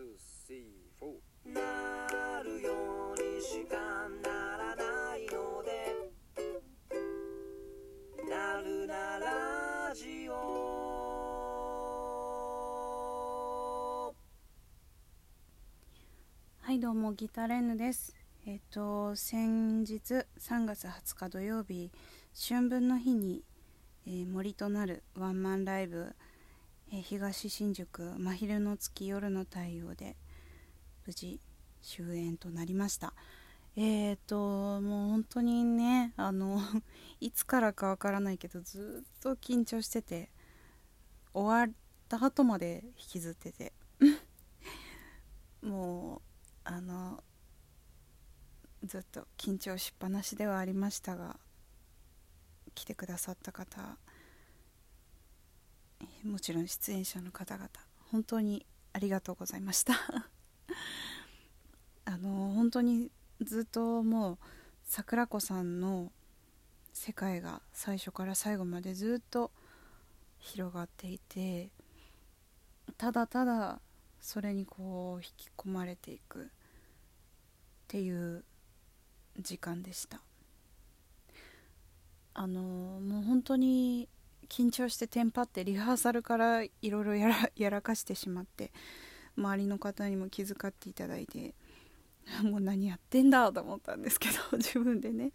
[0.00, 0.06] な
[2.42, 2.72] るよ
[3.12, 3.76] うにしか
[4.22, 5.94] ならないので。
[8.26, 10.32] なるなラジオ。
[16.62, 18.16] はいどうもギターレンヌです。
[18.46, 21.90] えっ、と先日3月20日土曜日
[22.48, 23.44] 春分の日に、
[24.06, 26.16] えー森となるワンマンライブ、
[26.92, 30.16] え東新宿真昼の月夜の太陽で
[31.06, 31.38] 無事
[31.82, 33.14] 終演となりました。
[33.76, 36.60] えっ、ともう本当にねあの
[37.20, 40.30] いつからかわからないけどずっと緊張してて
[41.32, 41.76] 終わっ
[42.08, 43.72] た後まで引きずってて。
[45.62, 46.22] もう
[46.64, 47.22] あの
[48.82, 51.38] ずっと緊張しっぱなしではありましたが
[52.74, 53.98] 来てくださった方
[56.24, 57.70] もちろん出演者の方々
[58.10, 59.94] 本当にありがとうございました。
[62.04, 64.38] あの本当にずっともう
[64.84, 66.12] 桜子さんの
[66.92, 69.52] 世界が最初から最後までずっと
[70.38, 71.70] 広がっていて
[72.96, 73.80] ただただ
[74.20, 76.46] それにこう引き込まれていくっ
[77.86, 78.44] ていう
[79.38, 80.20] 時間でした。
[82.34, 84.08] あのもう本当に
[84.50, 88.72] 緊張してテンパってリハーサルからいろいろやら かしてしまって
[89.38, 91.54] 周りの方にも気遣っていただいて
[92.42, 95.32] もう何やってんだと思ったんですけど 自分でね。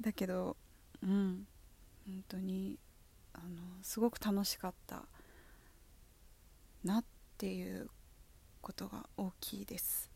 [0.00, 0.56] だけど
[1.02, 1.46] うん
[2.06, 2.78] 本当に
[3.32, 5.06] あのすごく楽しかった
[6.82, 7.04] なっ
[7.36, 7.90] ていう
[8.60, 10.10] ことが大きいです、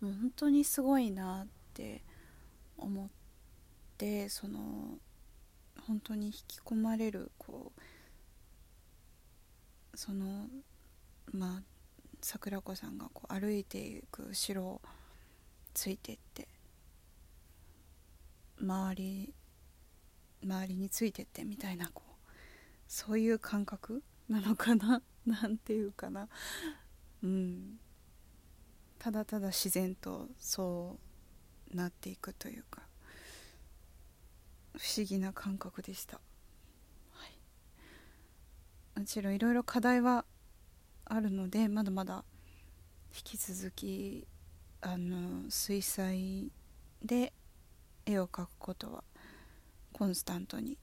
[0.00, 2.04] うん、もう本当にすごいなって
[2.76, 3.10] 思っ
[3.96, 4.98] てその
[5.86, 7.72] 本当に引き込まれるこ
[9.92, 10.48] うその
[11.32, 11.62] まあ
[12.20, 14.80] 桜子さんがこう歩いていく後ろを
[15.74, 16.48] ついてって
[18.60, 19.34] 周り
[20.42, 22.10] 周りについてってみたいなこう
[22.88, 25.02] そういう感覚なのかな？
[25.26, 26.28] なんていうかな？
[27.22, 27.78] うん。
[28.98, 30.98] ただただ自然とそ
[31.72, 32.82] うなっていくというか。
[34.80, 36.16] 不思議な感覚でした、
[37.12, 37.26] は
[38.96, 40.24] い、もちろんいろいろ課題は
[41.04, 42.24] あるのでまだまだ
[43.14, 44.26] 引き続き
[44.80, 46.50] あの水彩
[47.02, 47.34] で
[48.06, 49.04] 絵を描くことは
[49.92, 50.78] コンスタントに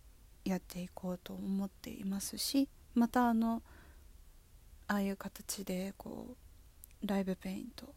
[0.46, 3.64] やっていこうと思っていますしまたあの
[4.88, 6.36] ああいう形でこ
[7.04, 7.96] うライブペイント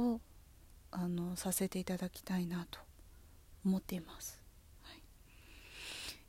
[0.00, 0.18] を
[0.90, 2.80] あのさせていただきたいなと
[3.66, 4.45] 思っています、はい、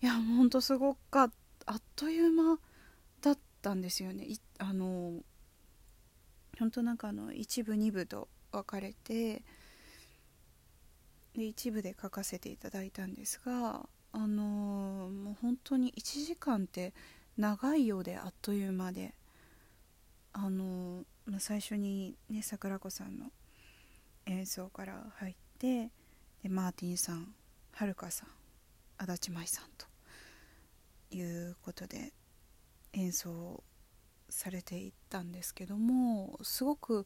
[0.02, 1.32] いやほんとすごかっ
[1.66, 2.60] たあっという間
[3.22, 4.28] だったんですよね。
[4.58, 5.22] あの
[6.58, 9.44] 本当なんかあの一部二部と分かれて
[11.36, 16.94] で一部で書かせていただいたんですがあのもう本当に1時間って
[17.38, 19.14] 長いようであっという間で
[20.34, 23.26] あの、まあ、最初にね桜子さんの
[24.26, 25.92] 演奏から入って
[26.42, 27.28] でマーティンさん
[27.74, 28.30] はるかさん
[28.98, 29.86] 足立舞さんと
[31.16, 32.14] いうことで
[32.94, 33.64] 演奏
[34.30, 37.06] されていったんですけどもすごく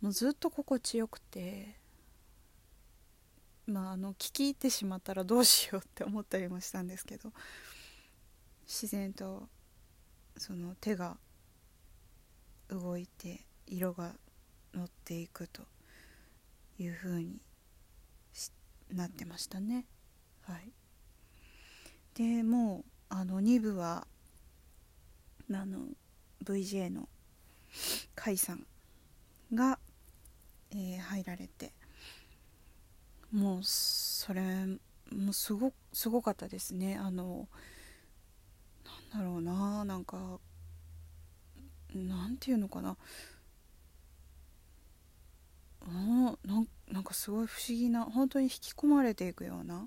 [0.00, 1.76] もうずっと心地よくて
[3.66, 7.32] まああの聞き入ってしまったらどうしようって思ったりもしたんですけど
[8.66, 9.48] 自然と
[10.36, 11.16] その手が
[12.68, 14.12] 動いて色が
[14.74, 15.62] 乗っていくと
[16.78, 17.40] いう風に
[18.92, 19.86] なってましたね。
[20.42, 20.72] はい。
[22.16, 24.06] でもうあの2部は
[25.52, 25.86] あの
[26.42, 27.02] VJ の
[28.16, 28.66] 甲斐さん
[29.54, 29.78] が、
[30.70, 31.72] えー入られて
[33.30, 34.42] もうそれ
[35.12, 36.96] もうすごすごかったですね。
[36.96, 37.48] あの
[39.12, 40.40] なんだろうななんか
[41.94, 42.96] なんていうのかな。
[45.82, 49.86] あなんなんかすごい不思議な本当に引き込まれていくような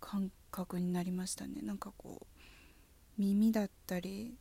[0.00, 1.62] 感覚になりましたね。
[1.62, 2.26] なんかこう
[3.18, 4.36] 耳だったり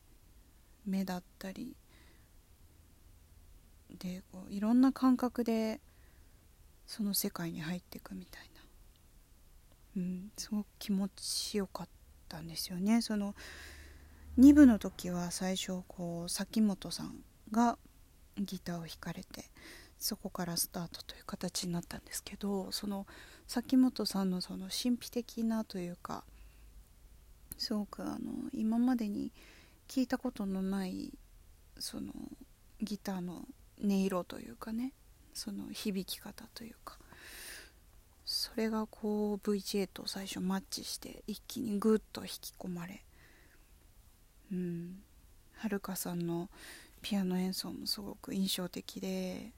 [0.86, 1.76] 目だったり
[3.98, 5.82] でこういろんな感覚で
[6.86, 8.62] その世界に入っていくみたいな、
[9.98, 11.88] うん、すごく気持ちよかっ
[12.28, 13.02] たんですよね。
[13.02, 13.34] その
[14.38, 17.16] 2部の時は最初こう崎本さん
[17.52, 17.78] が
[18.38, 19.46] ギターを弾かれて
[20.02, 23.06] そこからスタートという形になったんですけどその
[23.48, 26.24] 崎本さんのその神秘的なというか
[27.58, 28.18] すごくあの
[28.52, 29.32] 今までに
[29.88, 31.14] 聞いたことのない
[31.78, 32.12] その
[32.82, 33.46] ギターの
[33.84, 34.92] 音色というかね
[35.36, 36.98] その響き方というか
[38.26, 43.04] それがこう VJ と最初マッチして一気にグッと引き込まれ
[44.52, 44.96] うん
[45.54, 46.50] はるかさんの
[47.04, 49.52] ピアノ演奏もすごく印象的で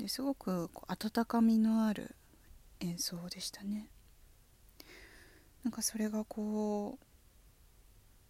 [0.00, 2.16] ですごく温かみのある
[2.80, 3.88] 演奏でしたね。
[5.62, 6.98] なんかそれがこ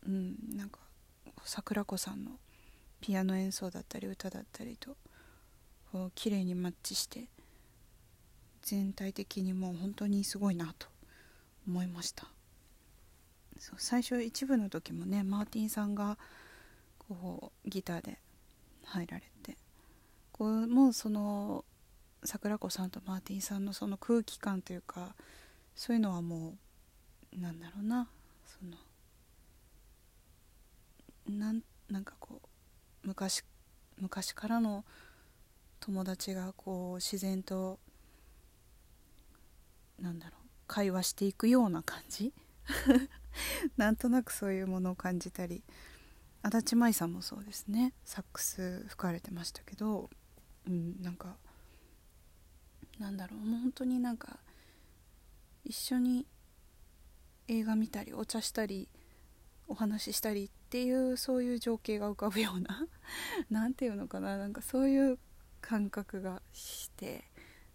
[0.03, 0.81] ううんなんか
[1.45, 2.33] 桜子さんの
[3.01, 4.97] ピアノ演奏だったり歌だったりと
[5.93, 7.29] こう綺麗にマッチして
[8.63, 10.89] 全体的にもう本当にすごいなと
[11.67, 12.27] 思いました。
[13.59, 16.19] そう最初一部の時もねマーティンさんが
[16.99, 18.19] こうギターで
[18.85, 19.57] 入られて
[20.41, 21.67] こうもうその
[22.25, 25.15] 桜子さんとマーティンさんのその空気感というか
[25.75, 26.55] そういうのはも
[27.37, 28.09] うなんだろうな。
[28.47, 28.79] その
[31.39, 31.61] なん
[31.91, 32.41] なんかこ
[33.05, 33.43] う昔
[33.99, 34.87] 昔からの
[35.79, 37.79] 友達がこう自然と
[40.01, 42.33] なんだろう会話していくような感じ？
[43.77, 45.63] なんとなくそういうものを感じたり。
[46.43, 47.93] 足立舞さんもそうですね。
[48.07, 50.09] サックス吹かれてましたけど、
[50.67, 51.37] うん、なんか
[53.01, 53.41] なんだろう。
[53.41, 54.39] もう本当になんか
[55.65, 56.27] 一緒に
[57.49, 58.89] 映画見たりお茶したり
[59.69, 62.87] お話ししたりっていうそういう情景が浮かぶような
[63.51, 64.37] 何ていうのかな。
[64.37, 65.19] なんかそういう
[65.61, 67.25] 感覚がして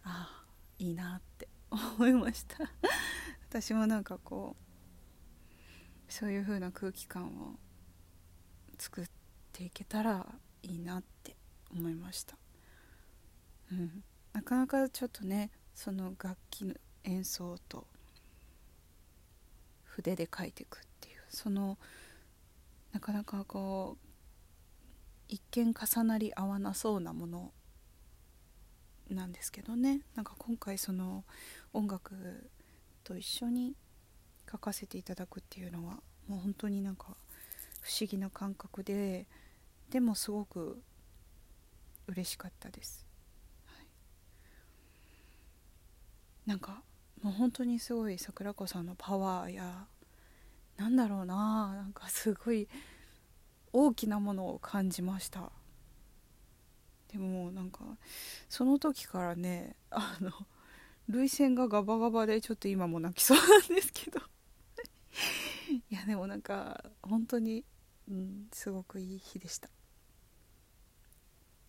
[0.04, 0.46] ああ
[0.78, 2.58] いいなって思いました。
[3.50, 7.58] 私もなんかこうそういう風な空気感を
[8.78, 9.10] 作っ
[9.52, 11.36] ていけたらいいなって
[11.72, 12.38] 思いました。
[13.71, 14.03] うん。
[14.33, 17.88] なかなかちょっとねその楽器の演奏と
[19.83, 21.77] 筆で描いていくっていうその
[22.91, 24.06] なかなかこう
[25.27, 27.51] 一見重なり合わなそうなもの
[29.09, 30.01] なんですけどね。
[30.15, 31.23] なんか今回その
[31.73, 32.50] 音楽
[33.03, 33.75] と一緒に
[34.51, 37.15] 書かせていただくっていうのはもう本当になんか
[37.81, 39.27] 不思議な感覚で
[39.89, 40.81] でもすごく
[42.07, 43.06] 嬉しかったです、
[43.65, 43.85] はい、
[46.45, 46.83] なんか
[47.21, 49.88] もう本当にすごい桜子さんのパワーや
[50.77, 52.68] なんだろうななんかすごい
[53.74, 55.51] 大きなものを感じました。
[57.12, 57.80] でもなんか
[58.50, 60.31] その時からねあの
[61.07, 64.19] 涙腺がガバガバでちょっと今も泣きそうなんですけど。
[65.89, 67.65] いやでもなんか本当に、
[68.07, 69.69] うん、すごくいい日でした。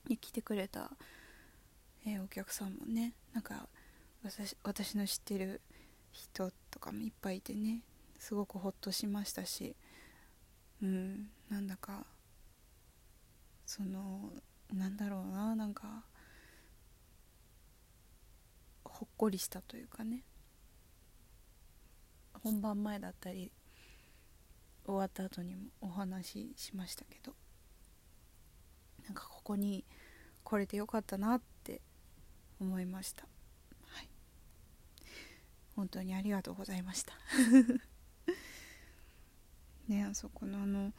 [0.09, 0.91] で来てくれた、
[2.05, 3.66] えー、お客さんもねなんか
[4.29, 5.61] 私私の知ってる
[6.11, 7.83] 人とかもいっぱいいてね
[8.19, 9.77] すごくほっとしましたし
[10.83, 12.05] うんなんだか
[13.65, 14.33] その
[14.75, 16.03] なんだろうななんか
[18.83, 20.23] ほっこりしたというかね。
[22.43, 23.51] 本番前だったり
[24.85, 27.33] 終わった後にもお話ししましたけど
[29.05, 29.85] なんかここに
[30.45, 31.81] 来れてよかったなって
[32.61, 33.27] 思いました。
[35.77, 37.13] 本当にありがとうございました。
[39.89, 40.93] ねあそこのあの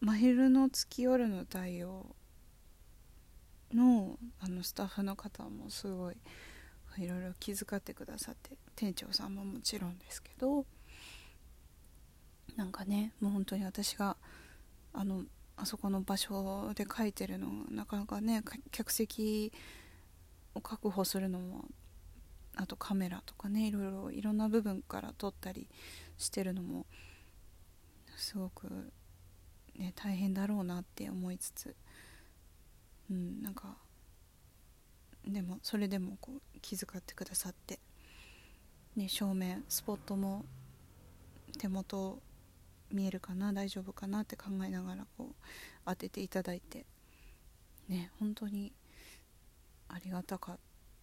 [0.00, 2.14] 真昼の月夜の太陽
[3.72, 6.16] のあのスタッフの方もすごい
[6.98, 10.64] いろいろ気遣ってくださって店長さんももちろんですけど
[12.56, 14.16] なんかねもう本当に私が
[14.92, 15.24] あの
[15.56, 19.52] あそこの場所で書いてるのなかなかね客席
[20.54, 21.64] を確保するのも
[22.56, 25.68] あとカメラとかねいろいろいろんな部分から撮ったり
[26.18, 26.86] してるのも
[28.16, 28.92] すごく、
[29.76, 31.74] ね、大変だろうなって思いつつ
[33.10, 33.76] うんなんか
[35.26, 37.78] でもそれでもこう気遣ってくださって、
[38.96, 40.44] ね、正面スポットも
[41.58, 42.20] 手元
[42.92, 45.34] 見えるかな大丈夫かなって考えながらこう
[45.86, 46.84] 当てていただいて
[47.88, 48.72] ね本当に
[49.88, 50.58] ありがたかっ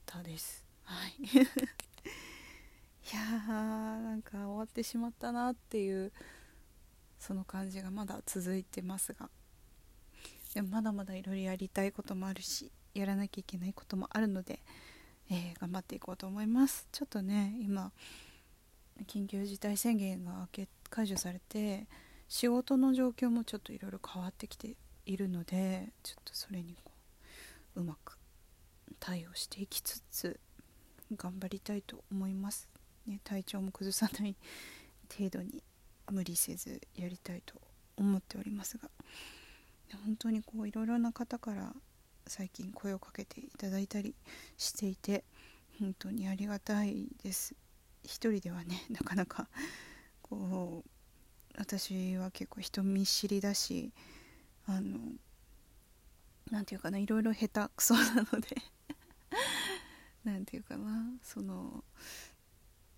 [0.06, 0.71] たです。
[0.84, 1.14] はい。
[1.24, 6.12] いやーなんか終わってしまったなっていう
[7.20, 9.30] その感じがまだ続いてますが。
[10.54, 14.62] でもまだまだいろいろやりたいこともあるしやらなきゃいけないこともあるので、
[15.30, 16.88] えー、頑張っていこうと思います。
[16.92, 17.92] ちょっとね今
[19.08, 20.48] 緊急事態宣言が
[20.90, 21.88] 解除されて
[22.28, 26.92] 仕事の状況もちょっといろいろ変わってきているのでちょっとそれにこ
[27.76, 28.18] ううまく
[29.00, 30.40] 対応していきつつ
[31.16, 32.70] 頑張りたいと思います、
[33.08, 34.36] ね、体調も崩さない
[35.18, 35.64] 程度に
[36.10, 37.56] 無理せずやりたいと
[37.98, 38.90] 思っておりますが。
[40.06, 41.74] 本当にこういろいろな方から
[42.28, 44.16] 最近声をかけていただいたり
[44.58, 45.24] していて
[45.80, 47.56] 本当にありがたいです。
[48.04, 49.48] 一人ではね なかなか
[50.22, 50.90] こう
[51.58, 53.92] 私は結構人見知りだし
[54.66, 55.00] あの
[56.50, 58.56] なんていうかないろいろ下手くそなので。
[60.24, 61.84] なんていうかなその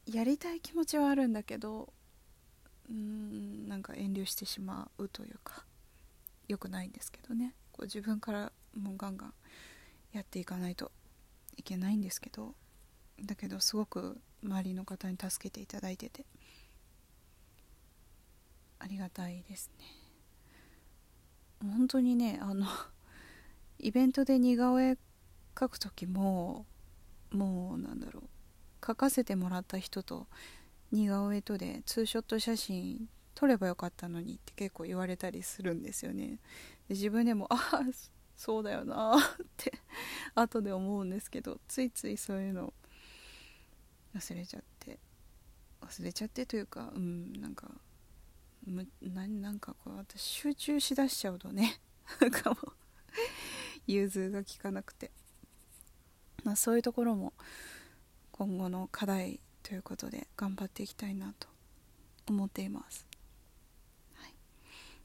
[0.06, 1.94] やりたい気持ちはあるんだけど
[2.90, 5.64] うんなんか遠慮してしまうというか
[6.48, 7.56] 良くないんですけどね。
[7.72, 9.34] こう自分からもうガンガン
[10.12, 10.92] やっていかないと
[11.56, 12.54] いけないんですけど
[13.24, 16.26] だけどすごく周りの方に助けていただいてて
[18.80, 19.86] ありがたいですね。
[21.62, 22.68] 本当にねあの
[23.80, 24.98] イベントで似顔絵
[25.56, 26.66] 描く時も
[27.34, 28.24] もうなんだろう
[28.82, 30.28] 描かせてもらった人と
[30.92, 36.40] 似顔絵とでツーショット写真撮ればよかったのにって結構言われたりするんですよね。
[36.88, 37.82] で自分でもああ
[38.36, 39.22] そうだよなっ
[39.58, 39.74] て
[40.36, 42.74] 後で思うんですけどついついそういうの
[44.16, 45.00] 忘れちゃって
[45.82, 47.72] 忘れちゃってというかうんなんか
[48.66, 51.80] むななんかこう私集中しだしちゃうとね
[52.22, 52.58] なんかも
[53.88, 55.12] 融通が利かなくて、
[56.44, 57.34] まあ、そういうところも
[58.32, 61.48] 今後の課題ということで頑張っていきたいなと
[62.28, 63.08] 思っています、
[64.16, 64.34] はい、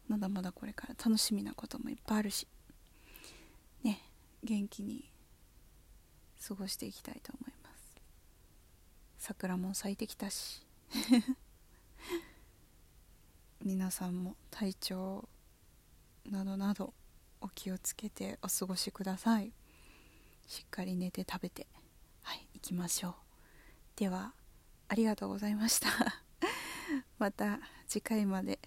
[0.08, 2.46] まだまだこれから楽しみなこともいっぱいあるし。
[3.82, 4.02] ね
[4.42, 5.10] 元気に
[6.46, 7.96] 過ごしていきたいと思います。
[9.18, 10.64] 桜も咲いてきたし。
[13.64, 15.28] 皆さんも体調
[16.24, 16.94] などなど
[17.40, 19.52] お気をつけてお過ごしください。
[20.48, 21.66] しっかり寝て食べて
[22.22, 23.14] はい行きましょう
[23.96, 24.32] では
[24.88, 25.88] ありがとうございました
[27.18, 28.58] また次回まで。